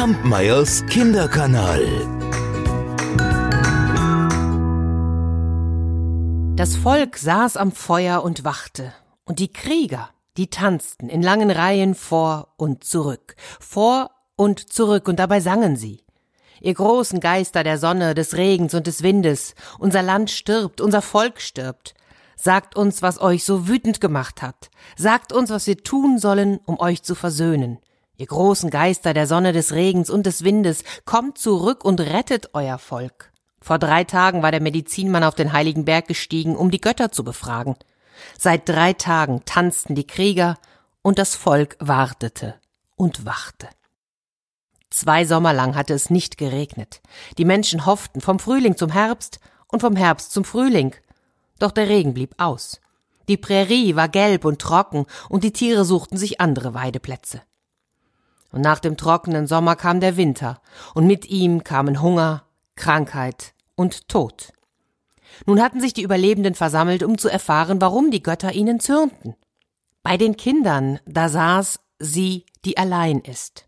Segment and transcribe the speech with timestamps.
[0.00, 1.84] Kampmeyers Kinderkanal.
[6.56, 8.94] Das Volk saß am Feuer und wachte,
[9.26, 10.08] und die Krieger,
[10.38, 16.02] die tanzten in langen Reihen vor und zurück, vor und zurück, und dabei sangen sie.
[16.62, 21.42] Ihr großen Geister der Sonne, des Regens und des Windes, unser Land stirbt, unser Volk
[21.42, 21.92] stirbt.
[22.36, 24.70] Sagt uns, was euch so wütend gemacht hat.
[24.96, 27.80] Sagt uns, was wir tun sollen, um euch zu versöhnen.
[28.20, 32.76] Ihr großen Geister der Sonne, des Regens und des Windes, kommt zurück und rettet euer
[32.76, 33.32] Volk.
[33.62, 37.24] Vor drei Tagen war der Medizinmann auf den heiligen Berg gestiegen, um die Götter zu
[37.24, 37.76] befragen.
[38.38, 40.58] Seit drei Tagen tanzten die Krieger,
[41.00, 42.56] und das Volk wartete
[42.94, 43.70] und wachte.
[44.90, 47.00] Zwei Sommer lang hatte es nicht geregnet.
[47.38, 50.94] Die Menschen hofften vom Frühling zum Herbst und vom Herbst zum Frühling.
[51.58, 52.82] Doch der Regen blieb aus.
[53.28, 57.40] Die Prärie war gelb und trocken, und die Tiere suchten sich andere Weideplätze.
[58.52, 60.60] Und nach dem trockenen Sommer kam der Winter,
[60.94, 64.52] und mit ihm kamen Hunger, Krankheit und Tod.
[65.46, 69.36] Nun hatten sich die Überlebenden versammelt, um zu erfahren, warum die Götter ihnen zürnten.
[70.02, 73.66] Bei den Kindern, da saß sie, die allein ist.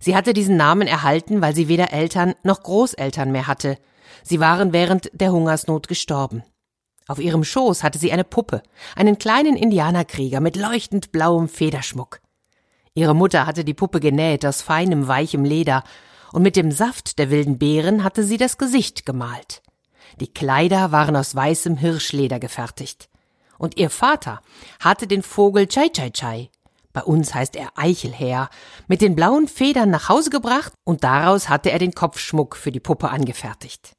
[0.00, 3.78] Sie hatte diesen Namen erhalten, weil sie weder Eltern noch Großeltern mehr hatte.
[4.22, 6.42] Sie waren während der Hungersnot gestorben.
[7.08, 8.62] Auf ihrem Schoß hatte sie eine Puppe,
[8.96, 12.20] einen kleinen Indianerkrieger mit leuchtend blauem Federschmuck.
[12.96, 15.84] Ihre Mutter hatte die Puppe genäht aus feinem, weichem Leder,
[16.32, 19.62] und mit dem Saft der wilden Beeren hatte sie das Gesicht gemalt.
[20.18, 23.10] Die Kleider waren aus weißem Hirschleder gefertigt.
[23.58, 24.40] Und ihr Vater
[24.80, 26.50] hatte den Vogel Chai Chai Chai,
[26.94, 28.48] bei uns heißt er Eichelherr,
[28.88, 32.80] mit den blauen Federn nach Hause gebracht und daraus hatte er den Kopfschmuck für die
[32.80, 33.92] Puppe angefertigt.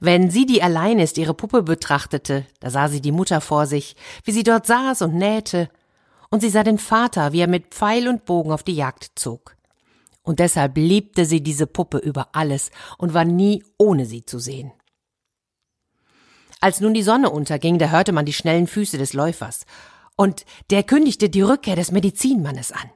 [0.00, 3.96] Wenn sie, die allein ist, ihre Puppe betrachtete, da sah sie die Mutter vor sich,
[4.24, 5.70] wie sie dort saß und nähte
[6.30, 9.56] und sie sah den Vater, wie er mit Pfeil und Bogen auf die Jagd zog.
[10.22, 14.72] Und deshalb liebte sie diese Puppe über alles und war nie ohne sie zu sehen.
[16.60, 19.64] Als nun die Sonne unterging, da hörte man die schnellen Füße des Läufers,
[20.16, 22.90] und der kündigte die Rückkehr des Medizinmannes an.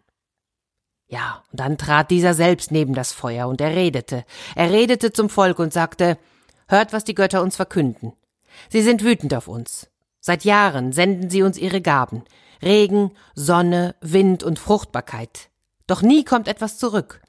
[1.09, 4.25] Ja, und dann trat dieser selbst neben das Feuer, und er redete.
[4.55, 6.19] Er redete zum Volk und sagte
[6.69, 8.13] Hört, was die Götter uns verkünden.
[8.69, 9.89] Sie sind wütend auf uns.
[10.27, 12.25] Seit Jahren senden sie uns ihre Gaben.
[12.63, 15.51] Regen, Sonne, Wind und Fruchtbarkeit.
[15.87, 17.21] Doch nie kommt etwas zurück.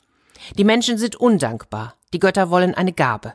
[0.57, 3.33] Die Menschen sind undankbar, die Götter wollen eine Gabe.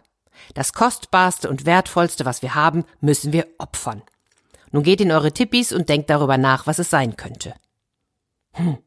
[0.55, 4.01] Das kostbarste und wertvollste, was wir haben, müssen wir opfern.
[4.71, 7.53] Nun geht in eure Tippis und denkt darüber nach, was es sein könnte.
[8.53, 8.79] Hm.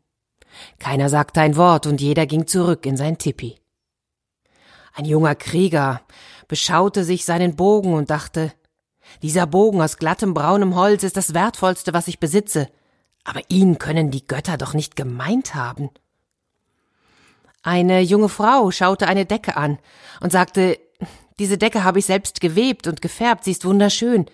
[0.79, 3.59] Keiner sagte ein Wort und jeder ging zurück in sein Tippi.
[4.95, 6.01] Ein junger Krieger
[6.47, 8.53] beschaute sich seinen Bogen und dachte,
[9.22, 12.69] dieser Bogen aus glattem braunem Holz ist das wertvollste, was ich besitze.
[13.24, 15.90] Aber ihn können die Götter doch nicht gemeint haben.
[17.62, 19.79] Eine junge Frau schaute eine Decke an
[20.19, 20.78] und sagte,
[21.40, 24.25] diese Decke habe ich selbst gewebt und gefärbt, sie ist wunderschön.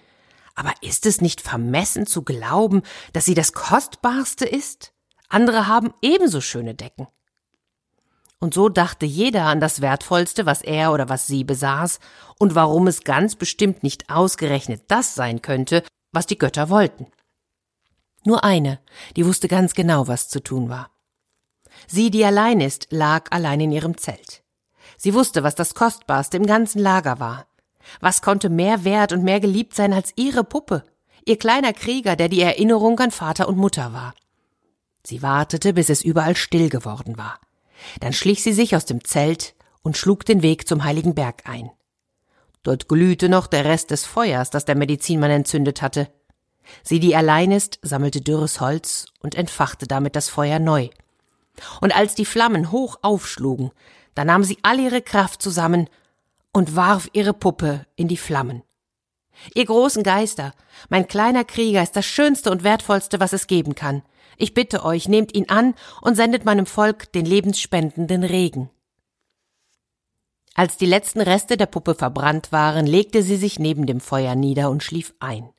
[0.55, 2.81] Aber ist es nicht vermessen zu glauben,
[3.13, 4.93] dass sie das Kostbarste ist?
[5.29, 7.07] Andere haben ebenso schöne Decken.
[8.39, 11.99] Und so dachte jeder an das Wertvollste, was er oder was sie besaß,
[12.37, 15.83] und warum es ganz bestimmt nicht ausgerechnet das sein könnte,
[16.13, 17.07] was die Götter wollten.
[18.23, 18.79] Nur eine,
[19.15, 20.89] die wusste ganz genau, was zu tun war.
[21.87, 24.43] Sie, die allein ist, lag allein in ihrem Zelt.
[24.97, 27.45] Sie wusste, was das Kostbarste im ganzen Lager war.
[27.99, 30.83] Was konnte mehr wert und mehr geliebt sein als ihre Puppe,
[31.25, 34.13] ihr kleiner Krieger, der die Erinnerung an Vater und Mutter war.
[35.05, 37.39] Sie wartete, bis es überall still geworden war.
[37.99, 41.71] Dann schlich sie sich aus dem Zelt und schlug den Weg zum heiligen Berg ein.
[42.63, 46.09] Dort glühte noch der Rest des Feuers, das der Medizinmann entzündet hatte.
[46.83, 50.89] Sie, die allein ist, sammelte dürres Holz und entfachte damit das Feuer neu.
[51.81, 53.71] Und als die Flammen hoch aufschlugen,
[54.15, 55.89] da nahm sie all ihre Kraft zusammen
[56.53, 58.63] und warf ihre Puppe in die Flammen.
[59.55, 60.53] Ihr großen Geister,
[60.89, 64.03] mein kleiner Krieger ist das Schönste und Wertvollste, was es geben kann.
[64.39, 68.69] Ich bitte euch, nehmt ihn an und sendet meinem Volk den lebensspendenden Regen.
[70.55, 74.69] Als die letzten Reste der Puppe verbrannt waren, legte sie sich neben dem Feuer nieder
[74.69, 75.49] und schlief ein.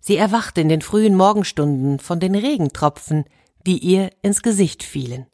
[0.00, 3.24] Sie erwachte in den frühen Morgenstunden von den Regentropfen,
[3.66, 5.26] die ihr ins Gesicht fielen.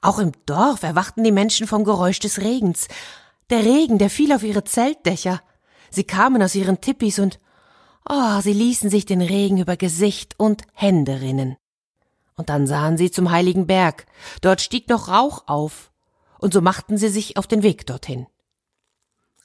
[0.00, 2.86] Auch im Dorf erwachten die Menschen vom Geräusch des Regens.
[3.50, 5.42] Der Regen, der fiel auf ihre Zeltdächer.
[5.90, 7.40] Sie kamen aus ihren Tippis und
[8.08, 11.56] oh, sie ließen sich den Regen über Gesicht und Hände rinnen.
[12.36, 14.06] Und dann sahen sie zum heiligen Berg.
[14.40, 15.92] Dort stieg noch Rauch auf.
[16.38, 18.26] Und so machten sie sich auf den Weg dorthin.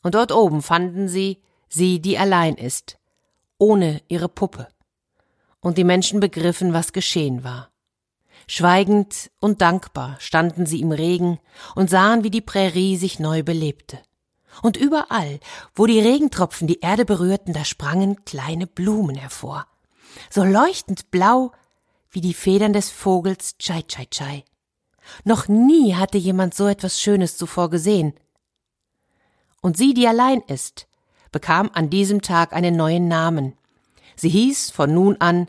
[0.02, 2.98] Und dort oben fanden sie sie, die allein ist,
[3.58, 4.68] ohne ihre Puppe.
[5.62, 7.70] Und die Menschen begriffen, was geschehen war.
[8.48, 11.40] Schweigend und dankbar standen sie im Regen
[11.76, 14.00] und sahen, wie die Prärie sich neu belebte.
[14.62, 15.40] Und überall,
[15.76, 19.68] wo die Regentropfen die Erde berührten, da sprangen kleine Blumen hervor,
[20.30, 21.52] so leuchtend blau
[22.12, 24.44] wie die Federn des Vogels Chai Chai Chai.
[25.24, 28.14] Noch nie hatte jemand so etwas Schönes zuvor gesehen.
[29.62, 30.88] Und sie, die allein ist,
[31.32, 33.58] bekam an diesem Tag einen neuen Namen.
[34.16, 35.48] Sie hieß von nun an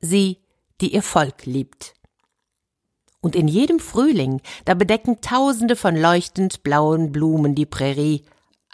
[0.00, 0.38] sie,
[0.80, 1.94] die ihr Volk liebt.
[3.20, 8.24] Und in jedem Frühling, da bedecken Tausende von leuchtend blauen Blumen die Prärie,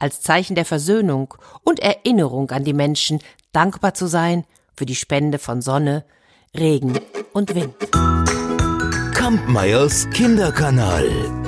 [0.04, 3.20] als Zeichen der Versöhnung und Erinnerung an die Menschen,
[3.52, 4.44] dankbar zu sein
[4.76, 6.04] für die Spende von Sonne,
[6.54, 7.00] Regen
[7.32, 7.74] und Wind.
[9.14, 11.43] Kampmeyers Kinderkanal.